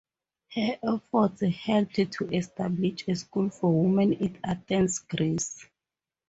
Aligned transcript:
Her 0.55 0.79
efforts 0.81 1.41
helped 1.41 1.93
to 1.93 2.27
establish 2.35 3.07
a 3.07 3.15
school 3.15 3.51
for 3.51 3.71
women 3.83 4.13
in 4.13 4.39
Athens, 4.43 4.97
Greece. 4.97 5.63